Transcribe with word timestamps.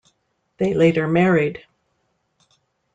They 0.57 0.73
later 0.73 1.05
married. 1.07 1.63